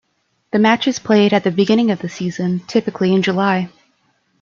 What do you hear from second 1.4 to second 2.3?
the beginning of the